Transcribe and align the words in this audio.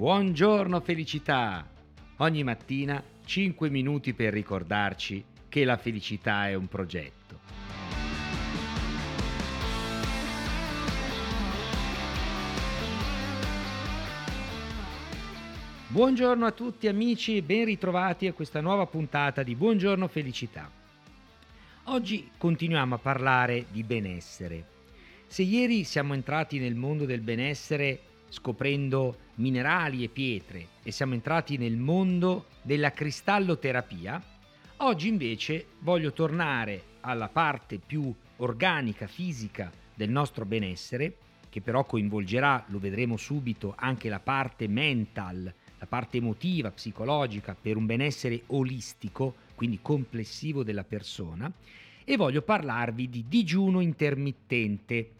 Buongiorno 0.00 0.80
felicità! 0.80 1.68
Ogni 2.16 2.42
mattina 2.42 3.04
5 3.22 3.68
minuti 3.68 4.14
per 4.14 4.32
ricordarci 4.32 5.22
che 5.46 5.62
la 5.66 5.76
felicità 5.76 6.48
è 6.48 6.54
un 6.54 6.68
progetto. 6.68 7.38
Buongiorno 15.88 16.46
a 16.46 16.52
tutti 16.52 16.88
amici 16.88 17.36
e 17.36 17.42
ben 17.42 17.66
ritrovati 17.66 18.26
a 18.26 18.32
questa 18.32 18.62
nuova 18.62 18.86
puntata 18.86 19.42
di 19.42 19.54
Buongiorno 19.54 20.08
Felicità. 20.08 20.70
Oggi 21.84 22.30
continuiamo 22.38 22.94
a 22.94 22.98
parlare 22.98 23.66
di 23.70 23.82
benessere. 23.82 24.64
Se 25.26 25.42
ieri 25.42 25.84
siamo 25.84 26.14
entrati 26.14 26.58
nel 26.58 26.74
mondo 26.74 27.04
del 27.04 27.20
benessere 27.20 28.00
scoprendo 28.30 29.28
minerali 29.34 30.04
e 30.04 30.08
pietre 30.08 30.66
e 30.82 30.90
siamo 30.90 31.14
entrati 31.14 31.58
nel 31.58 31.76
mondo 31.76 32.46
della 32.62 32.92
cristalloterapia, 32.92 34.22
oggi 34.78 35.08
invece 35.08 35.66
voglio 35.80 36.12
tornare 36.12 36.82
alla 37.00 37.28
parte 37.28 37.78
più 37.78 38.14
organica, 38.36 39.06
fisica 39.06 39.70
del 39.94 40.10
nostro 40.10 40.46
benessere, 40.46 41.14
che 41.50 41.60
però 41.60 41.84
coinvolgerà, 41.84 42.64
lo 42.68 42.78
vedremo 42.78 43.16
subito, 43.16 43.74
anche 43.76 44.08
la 44.08 44.20
parte 44.20 44.68
mental, 44.68 45.52
la 45.78 45.86
parte 45.86 46.18
emotiva, 46.18 46.70
psicologica, 46.70 47.56
per 47.60 47.76
un 47.76 47.86
benessere 47.86 48.42
olistico, 48.48 49.34
quindi 49.54 49.80
complessivo 49.82 50.62
della 50.62 50.84
persona, 50.84 51.52
e 52.04 52.16
voglio 52.16 52.42
parlarvi 52.42 53.08
di 53.08 53.24
digiuno 53.28 53.80
intermittente, 53.80 55.10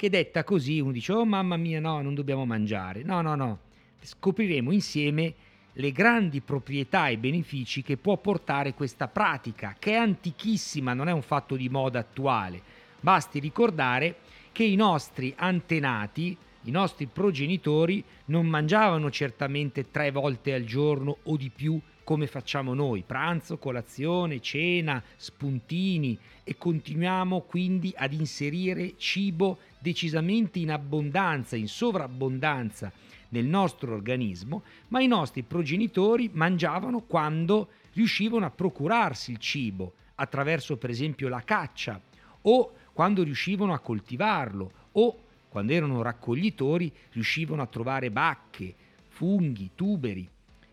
che 0.00 0.08
detta 0.08 0.44
così 0.44 0.80
uno 0.80 0.92
dice 0.92 1.12
oh 1.12 1.26
mamma 1.26 1.58
mia 1.58 1.78
no, 1.78 2.00
non 2.00 2.14
dobbiamo 2.14 2.46
mangiare. 2.46 3.02
No, 3.02 3.20
no, 3.20 3.34
no. 3.34 3.58
Scopriremo 4.00 4.72
insieme 4.72 5.34
le 5.74 5.92
grandi 5.92 6.40
proprietà 6.40 7.08
e 7.08 7.18
benefici 7.18 7.82
che 7.82 7.98
può 7.98 8.16
portare 8.16 8.72
questa 8.72 9.08
pratica, 9.08 9.76
che 9.78 9.92
è 9.92 9.96
antichissima, 9.96 10.94
non 10.94 11.08
è 11.08 11.12
un 11.12 11.20
fatto 11.20 11.54
di 11.54 11.68
moda 11.68 11.98
attuale. 11.98 12.62
Basti 12.98 13.40
ricordare 13.40 14.20
che 14.52 14.64
i 14.64 14.74
nostri 14.74 15.34
antenati, 15.36 16.34
i 16.62 16.70
nostri 16.70 17.04
progenitori, 17.04 18.02
non 18.26 18.46
mangiavano 18.46 19.10
certamente 19.10 19.90
tre 19.90 20.10
volte 20.10 20.54
al 20.54 20.64
giorno 20.64 21.18
o 21.24 21.36
di 21.36 21.50
più 21.54 21.78
come 22.10 22.26
facciamo 22.26 22.74
noi, 22.74 23.04
pranzo, 23.06 23.56
colazione, 23.56 24.40
cena, 24.40 25.00
spuntini 25.14 26.18
e 26.42 26.58
continuiamo 26.58 27.42
quindi 27.42 27.94
ad 27.96 28.12
inserire 28.12 28.94
cibo 28.96 29.58
decisamente 29.78 30.58
in 30.58 30.72
abbondanza, 30.72 31.54
in 31.54 31.68
sovrabbondanza 31.68 32.90
nel 33.28 33.44
nostro 33.44 33.94
organismo, 33.94 34.64
ma 34.88 35.00
i 35.00 35.06
nostri 35.06 35.44
progenitori 35.44 36.28
mangiavano 36.32 37.02
quando 37.02 37.68
riuscivano 37.92 38.44
a 38.44 38.50
procurarsi 38.50 39.30
il 39.30 39.38
cibo, 39.38 39.92
attraverso 40.16 40.78
per 40.78 40.90
esempio 40.90 41.28
la 41.28 41.44
caccia, 41.44 42.00
o 42.42 42.72
quando 42.92 43.22
riuscivano 43.22 43.72
a 43.72 43.78
coltivarlo, 43.78 44.72
o 44.90 45.18
quando 45.48 45.72
erano 45.72 46.02
raccoglitori 46.02 46.92
riuscivano 47.12 47.62
a 47.62 47.66
trovare 47.66 48.10
bacche, 48.10 48.74
funghi, 49.06 49.70
tuberi. 49.76 50.28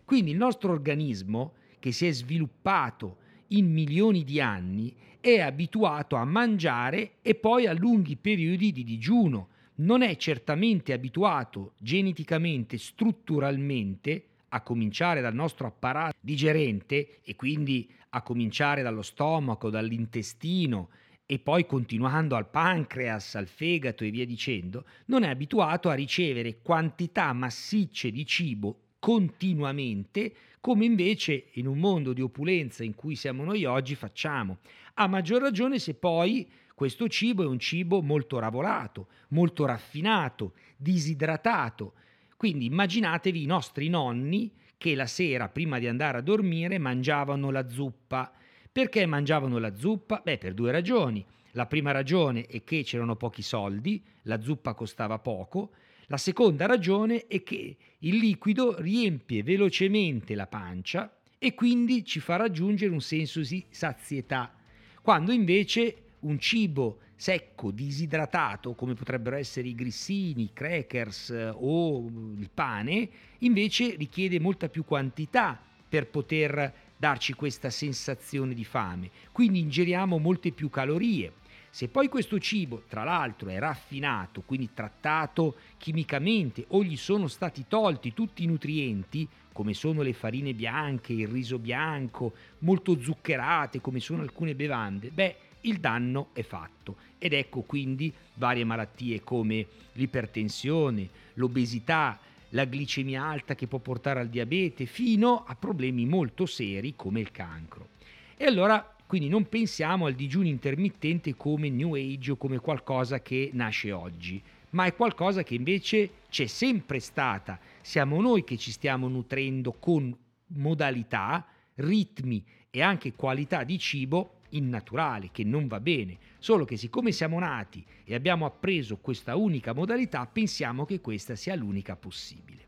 Quindi 0.08 0.30
il 0.30 0.38
nostro 0.38 0.72
organismo, 0.72 1.52
che 1.78 1.92
si 1.92 2.06
è 2.06 2.12
sviluppato 2.12 3.18
in 3.48 3.70
milioni 3.70 4.24
di 4.24 4.40
anni, 4.40 4.96
è 5.20 5.40
abituato 5.40 6.16
a 6.16 6.24
mangiare 6.24 7.16
e 7.20 7.34
poi 7.34 7.66
a 7.66 7.74
lunghi 7.74 8.16
periodi 8.16 8.72
di 8.72 8.84
digiuno. 8.84 9.48
Non 9.74 10.00
è 10.00 10.16
certamente 10.16 10.94
abituato 10.94 11.74
geneticamente, 11.76 12.78
strutturalmente, 12.78 14.24
a 14.48 14.62
cominciare 14.62 15.20
dal 15.20 15.34
nostro 15.34 15.66
apparato 15.66 16.16
digerente 16.22 17.18
e 17.22 17.36
quindi 17.36 17.86
a 18.08 18.22
cominciare 18.22 18.80
dallo 18.80 19.02
stomaco, 19.02 19.68
dall'intestino 19.68 20.88
e 21.26 21.38
poi 21.38 21.66
continuando 21.66 22.34
al 22.34 22.48
pancreas, 22.48 23.34
al 23.34 23.46
fegato 23.46 24.04
e 24.04 24.10
via 24.10 24.24
dicendo, 24.24 24.86
non 25.08 25.22
è 25.22 25.28
abituato 25.28 25.90
a 25.90 25.94
ricevere 25.94 26.60
quantità 26.62 27.30
massicce 27.34 28.10
di 28.10 28.24
cibo 28.24 28.84
continuamente, 28.98 30.34
come 30.60 30.84
invece 30.84 31.46
in 31.52 31.66
un 31.66 31.78
mondo 31.78 32.12
di 32.12 32.20
opulenza 32.20 32.82
in 32.84 32.94
cui 32.94 33.14
siamo 33.14 33.44
noi 33.44 33.64
oggi 33.64 33.94
facciamo. 33.94 34.58
A 34.94 35.06
maggior 35.06 35.40
ragione 35.40 35.78
se 35.78 35.94
poi 35.94 36.48
questo 36.74 37.08
cibo 37.08 37.42
è 37.42 37.46
un 37.46 37.58
cibo 37.58 38.02
molto 38.02 38.38
lavorato, 38.38 39.08
molto 39.30 39.64
raffinato, 39.64 40.54
disidratato. 40.76 41.94
Quindi 42.36 42.66
immaginatevi 42.66 43.42
i 43.42 43.46
nostri 43.46 43.88
nonni 43.88 44.52
che 44.76 44.94
la 44.94 45.06
sera 45.06 45.48
prima 45.48 45.78
di 45.78 45.88
andare 45.88 46.18
a 46.18 46.22
dormire 46.22 46.78
mangiavano 46.78 47.50
la 47.50 47.68
zuppa. 47.68 48.32
Perché 48.70 49.06
mangiavano 49.06 49.58
la 49.58 49.74
zuppa? 49.74 50.20
Beh, 50.22 50.38
per 50.38 50.54
due 50.54 50.70
ragioni. 50.70 51.24
La 51.52 51.66
prima 51.66 51.90
ragione 51.90 52.46
è 52.46 52.62
che 52.62 52.84
c'erano 52.84 53.16
pochi 53.16 53.42
soldi, 53.42 54.00
la 54.22 54.40
zuppa 54.40 54.74
costava 54.74 55.18
poco, 55.18 55.72
la 56.10 56.16
seconda 56.16 56.64
ragione 56.64 57.26
è 57.26 57.42
che 57.42 57.76
il 57.98 58.16
liquido 58.16 58.80
riempie 58.80 59.42
velocemente 59.42 60.34
la 60.34 60.46
pancia 60.46 61.14
e 61.36 61.52
quindi 61.52 62.02
ci 62.02 62.18
fa 62.18 62.36
raggiungere 62.36 62.90
un 62.90 63.02
senso 63.02 63.40
di 63.40 63.62
sazietà, 63.68 64.54
quando 65.02 65.32
invece 65.32 65.96
un 66.20 66.38
cibo 66.38 67.00
secco, 67.14 67.70
disidratato, 67.70 68.72
come 68.72 68.94
potrebbero 68.94 69.36
essere 69.36 69.68
i 69.68 69.74
grissini, 69.74 70.44
i 70.44 70.50
crackers 70.54 71.28
eh, 71.28 71.52
o 71.54 72.06
il 72.06 72.48
pane, 72.54 73.08
invece 73.40 73.94
richiede 73.96 74.40
molta 74.40 74.70
più 74.70 74.86
quantità 74.86 75.60
per 75.86 76.06
poter 76.06 76.72
darci 76.96 77.34
questa 77.34 77.68
sensazione 77.68 78.54
di 78.54 78.64
fame. 78.64 79.10
Quindi 79.30 79.58
ingeriamo 79.58 80.16
molte 80.16 80.52
più 80.52 80.70
calorie 80.70 81.32
se 81.70 81.88
poi 81.88 82.08
questo 82.08 82.38
cibo, 82.38 82.84
tra 82.88 83.04
l'altro, 83.04 83.48
è 83.50 83.58
raffinato, 83.58 84.42
quindi 84.42 84.70
trattato 84.72 85.56
chimicamente, 85.76 86.64
o 86.68 86.82
gli 86.82 86.96
sono 86.96 87.28
stati 87.28 87.66
tolti 87.68 88.14
tutti 88.14 88.42
i 88.42 88.46
nutrienti, 88.46 89.28
come 89.52 89.74
sono 89.74 90.02
le 90.02 90.12
farine 90.12 90.54
bianche, 90.54 91.12
il 91.12 91.28
riso 91.28 91.58
bianco, 91.58 92.32
molto 92.60 93.00
zuccherate, 93.00 93.80
come 93.80 94.00
sono 94.00 94.22
alcune 94.22 94.54
bevande, 94.54 95.10
beh, 95.10 95.36
il 95.62 95.78
danno 95.78 96.28
è 96.32 96.42
fatto. 96.42 96.96
Ed 97.18 97.32
ecco 97.32 97.62
quindi 97.62 98.12
varie 98.34 98.64
malattie 98.64 99.22
come 99.22 99.66
l'ipertensione, 99.92 101.08
l'obesità, 101.34 102.18
la 102.50 102.64
glicemia 102.64 103.24
alta 103.24 103.54
che 103.54 103.66
può 103.66 103.78
portare 103.78 104.20
al 104.20 104.28
diabete, 104.28 104.86
fino 104.86 105.44
a 105.44 105.54
problemi 105.54 106.06
molto 106.06 106.46
seri 106.46 106.94
come 106.96 107.20
il 107.20 107.30
cancro. 107.30 107.88
E 108.36 108.44
allora 108.46 108.94
quindi 109.08 109.30
non 109.30 109.48
pensiamo 109.48 110.04
al 110.04 110.12
digiuno 110.12 110.48
intermittente 110.48 111.34
come 111.34 111.70
New 111.70 111.94
Age 111.94 112.32
o 112.32 112.36
come 112.36 112.58
qualcosa 112.58 113.22
che 113.22 113.48
nasce 113.54 113.90
oggi, 113.90 114.40
ma 114.72 114.84
è 114.84 114.94
qualcosa 114.94 115.42
che 115.42 115.54
invece 115.54 116.10
c'è 116.28 116.44
sempre 116.44 117.00
stata. 117.00 117.58
Siamo 117.80 118.20
noi 118.20 118.44
che 118.44 118.58
ci 118.58 118.70
stiamo 118.70 119.08
nutrendo 119.08 119.72
con 119.72 120.14
modalità, 120.48 121.46
ritmi 121.76 122.44
e 122.68 122.82
anche 122.82 123.14
qualità 123.14 123.64
di 123.64 123.78
cibo 123.78 124.40
innaturale, 124.50 125.30
che 125.32 125.42
non 125.42 125.68
va 125.68 125.80
bene. 125.80 126.18
Solo 126.38 126.66
che 126.66 126.76
siccome 126.76 127.10
siamo 127.10 127.38
nati 127.38 127.82
e 128.04 128.14
abbiamo 128.14 128.44
appreso 128.44 128.98
questa 128.98 129.36
unica 129.36 129.72
modalità, 129.72 130.26
pensiamo 130.26 130.84
che 130.84 131.00
questa 131.00 131.34
sia 131.34 131.54
l'unica 131.54 131.96
possibile. 131.96 132.66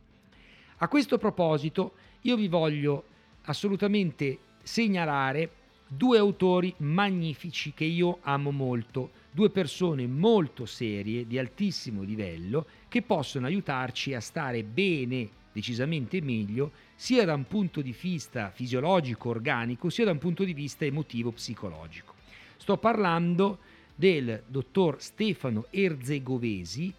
A 0.79 0.89
questo 0.89 1.19
proposito, 1.19 1.93
io 2.23 2.37
vi 2.37 2.49
voglio 2.49 3.05
assolutamente 3.43 4.39
segnalare 4.63 5.59
due 5.93 6.19
autori 6.19 6.73
magnifici 6.79 7.73
che 7.75 7.83
io 7.83 8.19
amo 8.23 8.53
molto, 8.53 9.11
due 9.33 9.51
persone 9.51 10.07
molto 10.07 10.65
serie, 10.65 11.27
di 11.27 11.37
altissimo 11.37 12.03
livello, 12.03 12.65
che 12.87 13.03
possono 13.03 13.47
aiutarci 13.47 14.15
a 14.15 14.21
stare 14.21 14.63
bene, 14.63 15.29
decisamente 15.53 16.21
meglio, 16.21 16.71
sia 16.95 17.25
da 17.25 17.35
un 17.35 17.45
punto 17.49 17.81
di 17.81 17.93
vista 18.01 18.51
fisiologico, 18.51 19.31
organico, 19.31 19.91
sia 19.91 20.05
da 20.05 20.13
un 20.13 20.19
punto 20.19 20.45
di 20.45 20.55
vista 20.55 20.85
emotivo, 20.85 21.33
psicologico. 21.33 22.15
Sto 22.57 22.77
parlando 22.77 23.59
del 23.93 24.45
dottor 24.47 25.03
Stefano 25.03 25.67
Erzegovesi 25.71 26.95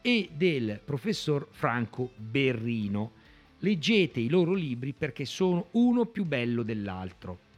e 0.00 0.30
del 0.32 0.80
professor 0.82 1.46
Franco 1.50 2.12
Berrino. 2.16 3.12
Leggete 3.58 4.18
i 4.18 4.30
loro 4.30 4.54
libri 4.54 4.94
perché 4.94 5.26
sono 5.26 5.66
uno 5.72 6.06
più 6.06 6.24
bello 6.24 6.62
dell'altro. 6.62 7.48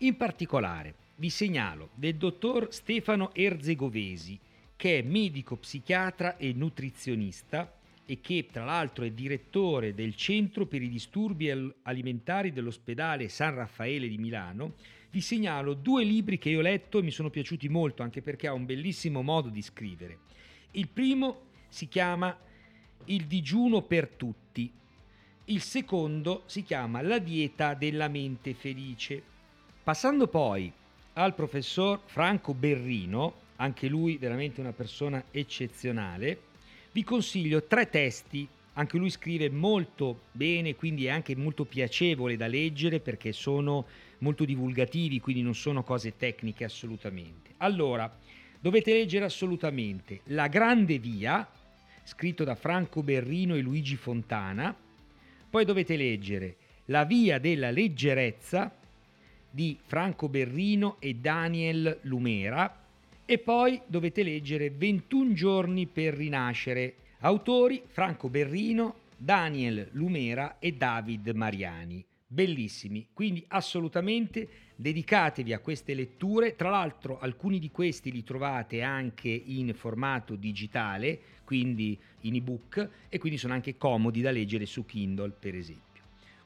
In 0.00 0.18
particolare 0.18 0.94
vi 1.16 1.30
segnalo 1.30 1.88
del 1.94 2.16
dottor 2.16 2.70
Stefano 2.70 3.34
Erzegovesi, 3.34 4.38
che 4.76 4.98
è 4.98 5.02
medico 5.02 5.56
psichiatra 5.56 6.36
e 6.36 6.52
nutrizionista 6.52 7.72
e 8.04 8.20
che 8.20 8.46
tra 8.52 8.66
l'altro 8.66 9.06
è 9.06 9.10
direttore 9.12 9.94
del 9.94 10.14
Centro 10.14 10.66
per 10.66 10.82
i 10.82 10.90
disturbi 10.90 11.50
alimentari 11.82 12.52
dell'ospedale 12.52 13.30
San 13.30 13.54
Raffaele 13.54 14.06
di 14.06 14.18
Milano, 14.18 14.74
vi 15.10 15.22
segnalo 15.22 15.72
due 15.72 16.04
libri 16.04 16.36
che 16.36 16.50
io 16.50 16.58
ho 16.58 16.62
letto 16.62 16.98
e 16.98 17.02
mi 17.02 17.10
sono 17.10 17.30
piaciuti 17.30 17.70
molto 17.70 18.02
anche 18.02 18.20
perché 18.20 18.48
ha 18.48 18.52
un 18.52 18.66
bellissimo 18.66 19.22
modo 19.22 19.48
di 19.48 19.62
scrivere. 19.62 20.18
Il 20.72 20.88
primo 20.88 21.44
si 21.68 21.88
chiama 21.88 22.38
Il 23.06 23.24
digiuno 23.24 23.80
per 23.80 24.08
tutti 24.08 24.70
Il 25.46 25.62
secondo 25.62 26.42
si 26.44 26.62
chiama 26.64 27.00
La 27.00 27.18
dieta 27.18 27.72
della 27.72 28.08
mente 28.08 28.52
felice. 28.52 29.34
Passando 29.86 30.26
poi 30.26 30.72
al 31.12 31.36
professor 31.36 32.00
Franco 32.06 32.54
Berrino, 32.54 33.34
anche 33.54 33.86
lui 33.86 34.16
veramente 34.16 34.60
una 34.60 34.72
persona 34.72 35.26
eccezionale, 35.30 36.40
vi 36.90 37.04
consiglio 37.04 37.62
tre 37.62 37.88
testi. 37.88 38.48
Anche 38.72 38.96
lui 38.96 39.10
scrive 39.10 39.48
molto 39.48 40.22
bene, 40.32 40.74
quindi 40.74 41.06
è 41.06 41.10
anche 41.10 41.36
molto 41.36 41.64
piacevole 41.66 42.36
da 42.36 42.48
leggere 42.48 42.98
perché 42.98 43.30
sono 43.30 43.86
molto 44.18 44.44
divulgativi, 44.44 45.20
quindi 45.20 45.42
non 45.42 45.54
sono 45.54 45.84
cose 45.84 46.16
tecniche 46.16 46.64
assolutamente. 46.64 47.52
Allora, 47.58 48.12
dovete 48.58 48.92
leggere 48.92 49.26
assolutamente 49.26 50.22
La 50.24 50.48
Grande 50.48 50.98
Via, 50.98 51.48
scritto 52.02 52.42
da 52.42 52.56
Franco 52.56 53.04
Berrino 53.04 53.54
e 53.54 53.60
Luigi 53.60 53.94
Fontana. 53.94 54.76
Poi 55.48 55.64
dovete 55.64 55.96
leggere 55.96 56.56
La 56.86 57.04
Via 57.04 57.38
della 57.38 57.70
Leggerezza 57.70 58.78
di 59.50 59.78
Franco 59.84 60.28
Berrino 60.28 60.96
e 60.98 61.14
Daniel 61.14 61.98
Lumera 62.02 62.84
e 63.24 63.38
poi 63.38 63.80
dovete 63.86 64.22
leggere 64.22 64.70
21 64.70 65.32
giorni 65.32 65.86
per 65.86 66.14
rinascere. 66.14 66.94
Autori 67.20 67.82
Franco 67.86 68.28
Berrino, 68.28 68.94
Daniel 69.16 69.88
Lumera 69.92 70.58
e 70.58 70.72
David 70.72 71.28
Mariani. 71.30 72.04
Bellissimi, 72.28 73.08
quindi 73.12 73.44
assolutamente 73.48 74.48
dedicatevi 74.76 75.52
a 75.52 75.58
queste 75.58 75.94
letture. 75.94 76.54
Tra 76.54 76.70
l'altro 76.70 77.18
alcuni 77.18 77.58
di 77.58 77.70
questi 77.70 78.12
li 78.12 78.22
trovate 78.22 78.82
anche 78.82 79.28
in 79.28 79.72
formato 79.74 80.36
digitale, 80.36 81.18
quindi 81.44 81.98
in 82.22 82.34
ebook, 82.34 82.88
e 83.08 83.18
quindi 83.18 83.38
sono 83.38 83.54
anche 83.54 83.76
comodi 83.76 84.20
da 84.20 84.30
leggere 84.30 84.66
su 84.66 84.84
Kindle, 84.84 85.30
per 85.30 85.54
esempio. 85.54 85.85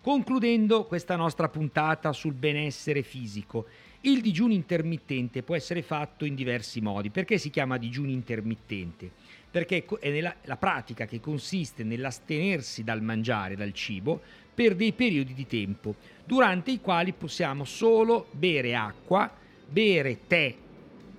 Concludendo 0.02 0.86
questa 0.86 1.14
nostra 1.14 1.50
puntata 1.50 2.14
sul 2.14 2.32
benessere 2.32 3.02
fisico, 3.02 3.66
il 4.02 4.22
digiuno 4.22 4.54
intermittente 4.54 5.42
può 5.42 5.54
essere 5.54 5.82
fatto 5.82 6.24
in 6.24 6.34
diversi 6.34 6.80
modi. 6.80 7.10
Perché 7.10 7.36
si 7.36 7.50
chiama 7.50 7.76
digiuno 7.76 8.08
intermittente? 8.08 9.10
Perché 9.50 9.84
è 10.00 10.10
nella, 10.10 10.34
la 10.44 10.56
pratica 10.56 11.04
che 11.04 11.20
consiste 11.20 11.84
nell'astenersi 11.84 12.82
dal 12.82 13.02
mangiare, 13.02 13.56
dal 13.56 13.74
cibo, 13.74 14.22
per 14.54 14.74
dei 14.74 14.94
periodi 14.94 15.34
di 15.34 15.46
tempo, 15.46 15.96
durante 16.24 16.70
i 16.70 16.80
quali 16.80 17.12
possiamo 17.12 17.66
solo 17.66 18.28
bere 18.30 18.74
acqua, 18.74 19.30
bere 19.68 20.20
tè 20.26 20.54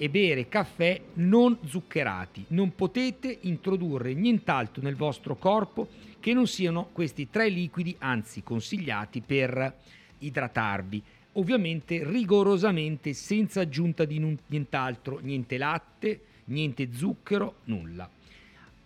e 0.01 0.09
bere 0.09 0.49
caffè 0.49 0.99
non 1.13 1.59
zuccherati. 1.63 2.45
Non 2.47 2.73
potete 2.73 3.37
introdurre 3.41 4.15
nient'altro 4.15 4.81
nel 4.81 4.95
vostro 4.95 5.35
corpo 5.35 5.89
che 6.19 6.33
non 6.33 6.47
siano 6.47 6.89
questi 6.91 7.29
tre 7.29 7.49
liquidi, 7.49 7.95
anzi 7.99 8.41
consigliati 8.41 9.21
per 9.21 9.75
idratarvi 10.17 11.03
ovviamente 11.33 12.03
rigorosamente 12.03 13.13
senza 13.13 13.61
aggiunta 13.61 14.03
di 14.03 14.39
nient'altro, 14.47 15.19
niente 15.19 15.59
latte, 15.59 16.21
niente 16.45 16.91
zucchero, 16.91 17.57
nulla. 17.65 18.09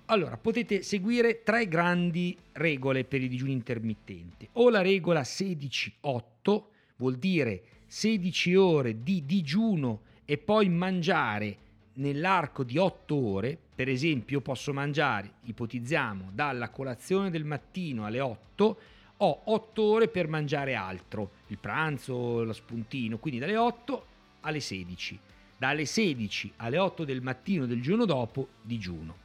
Allora, 0.07 0.35
potete 0.35 0.81
seguire 0.81 1.43
tre 1.43 1.67
grandi 1.69 2.37
regole 2.51 3.05
per 3.05 3.21
il 3.21 3.29
digiuno 3.29 3.51
intermittente. 3.51 4.49
O 4.53 4.69
la 4.69 4.81
regola 4.81 5.21
16-8, 5.21 6.63
vuol 6.97 7.15
dire 7.15 7.63
16 7.87 8.55
ore 8.55 9.01
di 9.01 9.25
digiuno 9.25 10.01
e 10.25 10.37
poi 10.37 10.67
mangiare 10.69 11.57
nell'arco 11.93 12.63
di 12.63 12.77
8 12.77 13.15
ore, 13.15 13.57
per 13.75 13.87
esempio 13.87 14.41
posso 14.41 14.73
mangiare, 14.73 15.33
ipotizziamo, 15.43 16.31
dalla 16.33 16.69
colazione 16.69 17.29
del 17.29 17.45
mattino 17.45 18.05
alle 18.05 18.19
8 18.19 18.77
ho 19.17 19.41
8 19.45 19.81
ore 19.81 20.07
per 20.09 20.27
mangiare 20.27 20.75
altro, 20.75 21.31
il 21.47 21.57
pranzo, 21.57 22.43
lo 22.43 22.51
spuntino, 22.51 23.17
quindi 23.17 23.39
dalle 23.39 23.55
8 23.55 24.05
alle 24.41 24.59
16. 24.59 25.19
Dalle 25.57 25.85
16 25.85 26.53
alle 26.57 26.77
8 26.77 27.05
del 27.05 27.21
mattino 27.21 27.65
del 27.65 27.81
giorno 27.81 28.03
dopo 28.03 28.49
digiuno. 28.61 29.15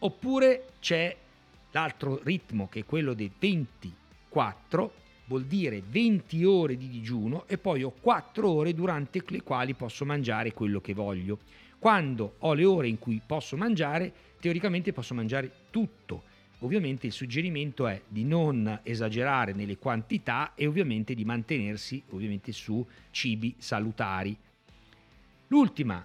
Oppure 0.00 0.72
c'è 0.80 1.16
l'altro 1.70 2.20
ritmo 2.22 2.68
che 2.68 2.80
è 2.80 2.84
quello 2.84 3.14
dei 3.14 3.30
24, 3.38 4.92
vuol 5.30 5.44
dire 5.44 5.80
20 5.88 6.44
ore 6.44 6.76
di 6.76 6.88
digiuno 6.88 7.46
e 7.46 7.56
poi 7.56 7.84
ho 7.84 7.92
4 7.92 8.50
ore 8.50 8.74
durante 8.74 9.22
le 9.28 9.44
quali 9.44 9.74
posso 9.74 10.04
mangiare 10.04 10.52
quello 10.52 10.80
che 10.80 10.92
voglio. 10.92 11.38
Quando 11.78 12.34
ho 12.38 12.52
le 12.52 12.64
ore 12.64 12.88
in 12.88 12.98
cui 12.98 13.22
posso 13.24 13.56
mangiare, 13.56 14.12
teoricamente 14.40 14.92
posso 14.92 15.14
mangiare 15.14 15.50
tutto 15.70 16.28
Ovviamente 16.62 17.06
il 17.06 17.12
suggerimento 17.12 17.86
è 17.86 18.02
di 18.06 18.22
non 18.22 18.80
esagerare 18.82 19.54
nelle 19.54 19.78
quantità 19.78 20.52
e 20.54 20.66
ovviamente 20.66 21.14
di 21.14 21.24
mantenersi 21.24 22.02
ovviamente 22.10 22.52
su 22.52 22.86
cibi 23.10 23.54
salutari. 23.56 24.36
L'ultima 25.46 26.04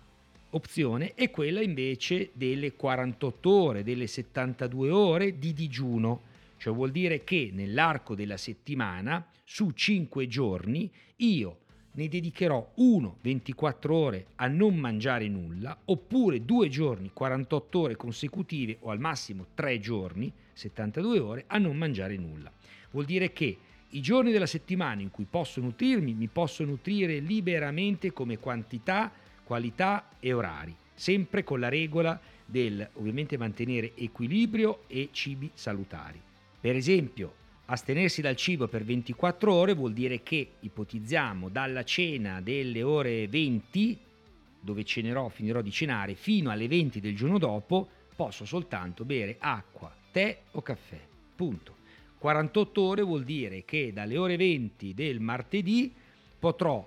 opzione 0.52 1.14
è 1.14 1.30
quella 1.30 1.62
invece 1.62 2.30
delle 2.32 2.74
48 2.74 3.50
ore, 3.50 3.84
delle 3.84 4.08
72 4.08 4.90
ore 4.92 5.38
di 5.38 5.52
digiuno, 5.52 6.22
cioè 6.66 6.74
vuol 6.74 6.90
dire 6.90 7.24
che 7.24 7.52
nell'arco 7.54 8.16
della 8.16 8.38
settimana, 8.38 9.24
su 9.44 9.70
5 9.70 10.28
giorni, 10.28 10.92
io 11.18 11.60
ne 11.92 12.08
dedicherò 12.08 12.72
uno 12.78 13.18
24 13.22 13.96
ore 13.96 14.26
a 14.38 14.48
non 14.48 14.76
mangiare 14.76 15.28
nulla, 15.28 15.78
oppure 15.86 16.44
due 16.44 16.68
giorni 16.68 17.12
48 17.14 17.80
ore 17.80 17.96
consecutive 17.96 18.78
o 18.80 18.90
al 18.90 19.00
massimo 19.00 19.46
tre 19.54 19.80
giorni 19.80 20.34
72 20.54 21.20
ore 21.20 21.44
a 21.46 21.60
non 21.60 21.78
mangiare 21.78 22.18
nulla. 22.18 22.52
Vuol 22.90 23.06
dire 23.06 23.32
che 23.32 23.56
i 23.90 24.02
giorni 24.02 24.32
della 24.32 24.48
settimana 24.48 25.04
in 25.04 25.12
cui 25.12 25.28
posso 25.30 25.62
nutrirmi 25.62 26.16
mi 26.16 26.28
posso 26.30 26.64
nutrire 26.64 27.20
liberamente 27.20 28.12
come 28.12 28.40
quantità, 28.40 29.12
qualità 29.44 30.10
e 30.20 30.34
orari, 30.34 30.76
sempre 30.96 31.44
con 31.44 31.60
la 31.60 31.70
regola 31.70 32.20
del 32.44 32.90
ovviamente 32.94 33.38
mantenere 33.38 33.92
equilibrio 33.96 34.86
e 34.88 35.10
cibi 35.12 35.52
salutari. 35.54 36.25
Per 36.66 36.76
esempio, 36.76 37.34
Astenersi 37.66 38.22
dal 38.22 38.36
cibo 38.36 38.68
per 38.68 38.84
24 38.84 39.54
ore 39.54 39.76
vuol 39.76 39.94
dire 39.94 40.24
che 40.24 40.54
ipotizziamo 40.62 41.50
dalla 41.50 41.84
cena 41.84 42.42
delle 42.42 42.82
ore 42.82 43.28
20, 43.28 43.96
dove 44.62 44.84
cenerò, 44.84 45.30
finirò 45.30 45.62
di 45.62 45.70
cenare, 45.70 46.16
fino 46.16 46.50
alle 46.50 46.68
20 46.68 47.00
del 47.00 47.16
giorno 47.16 47.38
dopo, 47.38 47.88
posso 48.16 48.46
soltanto 48.46 49.06
bere 49.06 49.36
acqua, 49.38 49.96
tè 50.12 50.40
o 50.54 50.64
caffè. 50.64 51.00
Punto. 51.36 51.76
48 52.18 52.82
ore 52.82 53.04
vuol 53.04 53.26
dire 53.26 53.64
che 53.64 53.94
dalle 53.94 54.18
ore 54.18 54.36
20 54.36 54.96
del 54.96 55.20
martedì 55.20 55.94
potrò 56.40 56.84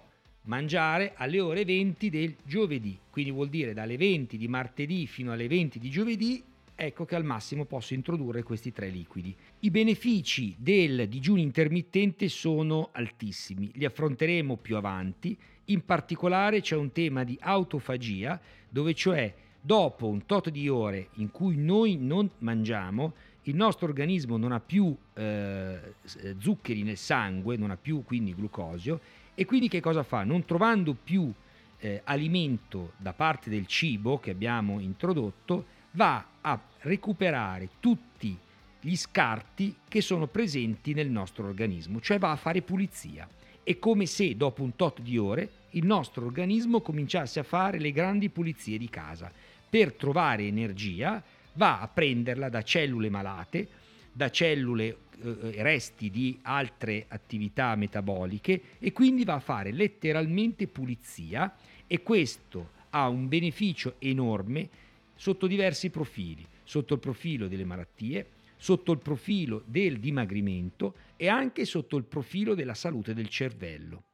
mangiare 0.46 1.12
alle 1.14 1.38
ore 1.38 1.64
20 1.64 2.10
del 2.10 2.34
giovedì, 2.42 2.98
quindi 3.10 3.30
vuol 3.30 3.48
dire 3.48 3.74
dalle 3.74 3.96
20 3.96 4.36
di 4.38 4.48
martedì 4.48 5.06
fino 5.06 5.30
alle 5.30 5.46
20 5.46 5.78
di 5.78 5.88
giovedì 5.88 6.42
ecco 6.80 7.04
che 7.04 7.16
al 7.16 7.24
massimo 7.24 7.64
posso 7.64 7.94
introdurre 7.94 8.44
questi 8.44 8.72
tre 8.72 8.88
liquidi. 8.88 9.34
I 9.60 9.70
benefici 9.70 10.54
del 10.56 11.08
digiuno 11.08 11.40
intermittente 11.40 12.28
sono 12.28 12.90
altissimi, 12.92 13.72
li 13.74 13.84
affronteremo 13.84 14.56
più 14.56 14.76
avanti, 14.76 15.36
in 15.66 15.84
particolare 15.84 16.60
c'è 16.60 16.76
un 16.76 16.92
tema 16.92 17.24
di 17.24 17.36
autofagia, 17.40 18.40
dove 18.68 18.94
cioè 18.94 19.34
dopo 19.60 20.06
un 20.06 20.24
tot 20.24 20.50
di 20.50 20.68
ore 20.68 21.08
in 21.14 21.32
cui 21.32 21.56
noi 21.56 21.96
non 21.96 22.30
mangiamo, 22.38 23.12
il 23.42 23.56
nostro 23.56 23.88
organismo 23.88 24.36
non 24.36 24.52
ha 24.52 24.60
più 24.60 24.96
eh, 25.14 25.94
zuccheri 26.38 26.84
nel 26.84 26.96
sangue, 26.96 27.56
non 27.56 27.72
ha 27.72 27.76
più 27.76 28.04
quindi 28.04 28.36
glucosio, 28.36 29.00
e 29.34 29.44
quindi 29.46 29.68
che 29.68 29.80
cosa 29.80 30.04
fa? 30.04 30.22
Non 30.22 30.44
trovando 30.44 30.94
più 30.94 31.32
eh, 31.80 32.02
alimento 32.04 32.92
da 32.98 33.12
parte 33.12 33.50
del 33.50 33.66
cibo 33.66 34.20
che 34.20 34.30
abbiamo 34.30 34.78
introdotto, 34.78 35.76
va 35.98 36.24
a 36.42 36.60
recuperare 36.82 37.70
tutti 37.80 38.38
gli 38.80 38.96
scarti 38.96 39.74
che 39.88 40.00
sono 40.00 40.28
presenti 40.28 40.94
nel 40.94 41.10
nostro 41.10 41.48
organismo, 41.48 42.00
cioè 42.00 42.20
va 42.20 42.30
a 42.30 42.36
fare 42.36 42.62
pulizia. 42.62 43.28
È 43.64 43.80
come 43.80 44.06
se 44.06 44.36
dopo 44.36 44.62
un 44.62 44.76
tot 44.76 45.00
di 45.00 45.18
ore 45.18 45.50
il 45.70 45.84
nostro 45.84 46.24
organismo 46.24 46.82
cominciasse 46.82 47.40
a 47.40 47.42
fare 47.42 47.80
le 47.80 47.90
grandi 47.90 48.28
pulizie 48.28 48.78
di 48.78 48.88
casa. 48.88 49.32
Per 49.68 49.92
trovare 49.94 50.44
energia 50.44 51.20
va 51.54 51.80
a 51.80 51.88
prenderla 51.88 52.48
da 52.48 52.62
cellule 52.62 53.10
malate, 53.10 53.68
da 54.12 54.30
cellule 54.30 54.98
eh, 55.20 55.54
resti 55.56 56.10
di 56.10 56.38
altre 56.42 57.06
attività 57.08 57.74
metaboliche 57.74 58.62
e 58.78 58.92
quindi 58.92 59.24
va 59.24 59.34
a 59.34 59.40
fare 59.40 59.72
letteralmente 59.72 60.68
pulizia 60.68 61.56
e 61.88 62.04
questo 62.04 62.76
ha 62.90 63.08
un 63.08 63.26
beneficio 63.26 63.96
enorme 63.98 64.86
sotto 65.18 65.48
diversi 65.48 65.90
profili, 65.90 66.46
sotto 66.62 66.94
il 66.94 67.00
profilo 67.00 67.48
delle 67.48 67.64
malattie, 67.64 68.28
sotto 68.56 68.92
il 68.92 69.00
profilo 69.00 69.62
del 69.66 69.98
dimagrimento 69.98 70.94
e 71.16 71.26
anche 71.26 71.64
sotto 71.64 71.96
il 71.96 72.04
profilo 72.04 72.54
della 72.54 72.74
salute 72.74 73.14
del 73.14 73.28
cervello. 73.28 74.04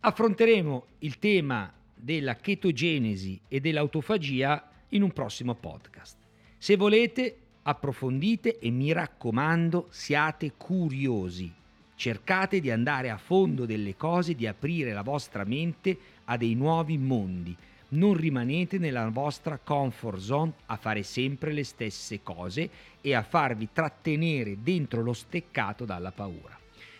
Affronteremo 0.00 0.86
il 1.00 1.18
tema 1.18 1.72
della 1.94 2.36
chetogenesi 2.36 3.40
e 3.48 3.58
dell'autofagia 3.58 4.70
in 4.90 5.02
un 5.02 5.12
prossimo 5.12 5.54
podcast. 5.54 6.16
Se 6.56 6.76
volete 6.76 7.38
Approfondite 7.68 8.58
e 8.58 8.70
mi 8.70 8.92
raccomando 8.92 9.88
siate 9.90 10.52
curiosi. 10.56 11.52
Cercate 11.94 12.60
di 12.60 12.70
andare 12.70 13.10
a 13.10 13.18
fondo 13.18 13.66
delle 13.66 13.94
cose, 13.94 14.34
di 14.34 14.46
aprire 14.46 14.94
la 14.94 15.02
vostra 15.02 15.44
mente 15.44 15.98
a 16.24 16.38
dei 16.38 16.54
nuovi 16.54 16.96
mondi. 16.96 17.54
Non 17.90 18.14
rimanete 18.14 18.76
nella 18.76 19.08
vostra 19.08 19.58
comfort 19.58 20.18
zone 20.18 20.52
a 20.66 20.76
fare 20.76 21.02
sempre 21.02 21.52
le 21.52 21.64
stesse 21.64 22.22
cose 22.22 22.68
e 23.00 23.14
a 23.14 23.22
farvi 23.22 23.68
trattenere 23.72 24.58
dentro 24.62 25.02
lo 25.02 25.14
steccato 25.14 25.86
dalla 25.86 26.12
paura. 26.12 26.58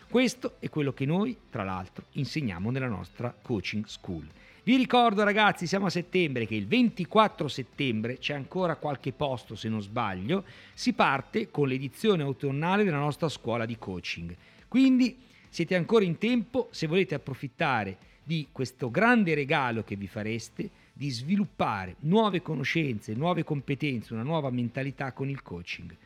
Questo 0.09 0.55
è 0.61 0.71
quello 0.71 0.95
che 0.95 1.05
noi, 1.05 1.37
tra 1.51 1.65
l'altro, 1.65 2.07
insegniamo 2.13 2.71
nella 2.71 2.89
nostra 2.89 3.35
coaching 3.43 3.85
school. 3.85 4.27
Vi 4.65 4.77
ricordo 4.77 5.23
ragazzi, 5.25 5.67
siamo 5.67 5.87
a 5.87 5.91
settembre, 5.91 6.47
che 6.47 6.55
il 6.55 6.67
24 6.67 7.49
settembre, 7.49 8.17
c'è 8.17 8.33
ancora 8.33 8.77
qualche 8.77 9.13
posto 9.13 9.55
se 9.55 9.69
non 9.69 9.83
sbaglio, 9.83 10.45
si 10.73 10.95
parte 10.95 11.51
con 11.51 11.69
l'edizione 11.69 12.23
autunnale 12.23 12.85
della 12.85 12.97
nostra 12.97 13.29
scuola 13.29 13.67
di 13.67 13.77
coaching. 13.77 14.35
Quindi 14.69 15.19
siete 15.51 15.75
ancora 15.75 16.05
in 16.05 16.17
tempo 16.17 16.69
se 16.71 16.87
volete 16.87 17.15
approfittare 17.15 17.97
di 18.29 18.49
questo 18.53 18.91
grande 18.91 19.33
regalo 19.33 19.83
che 19.83 19.97
vi 19.97 20.07
fareste 20.07 20.69
di 20.93 21.09
sviluppare 21.09 21.97
nuove 22.01 22.43
conoscenze, 22.43 23.15
nuove 23.15 23.43
competenze, 23.43 24.13
una 24.13 24.23
nuova 24.23 24.51
mentalità 24.51 25.13
con 25.13 25.31
il 25.31 25.41
coaching. 25.41 25.97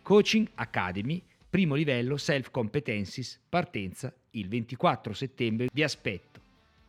Coaching 0.00 0.48
Academy 0.54 1.20
primo 1.50 1.74
livello 1.74 2.16
Self 2.18 2.52
Competencies, 2.52 3.40
partenza 3.48 4.14
il 4.30 4.46
24 4.46 5.12
settembre. 5.12 5.66
Vi 5.72 5.82
aspetto. 5.82 6.40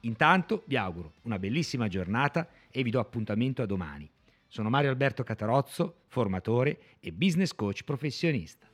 Intanto 0.01 0.62
vi 0.67 0.77
auguro 0.77 1.13
una 1.23 1.39
bellissima 1.39 1.88
giornata 1.88 2.47
e 2.69 2.83
vi 2.83 2.91
do 2.91 3.00
appuntamento 3.00 3.63
a 3.63 3.65
domani. 3.65 4.07
Sono 4.47 4.69
Mario 4.69 4.91
Alberto 4.91 5.23
Catarozzo, 5.23 6.01
formatore 6.05 6.77
e 7.00 7.12
business 7.12 7.55
coach 7.55 7.83
professionista. 7.83 8.67